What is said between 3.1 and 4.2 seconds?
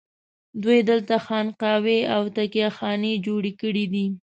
جوړې کړي دي.